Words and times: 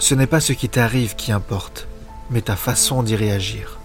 Ce 0.00 0.14
n'est 0.14 0.26
pas 0.26 0.40
ce 0.40 0.54
qui 0.54 0.70
t'arrive 0.70 1.14
qui 1.14 1.30
importe, 1.30 1.86
mais 2.30 2.40
ta 2.40 2.56
façon 2.56 3.02
d'y 3.02 3.16
réagir. 3.16 3.79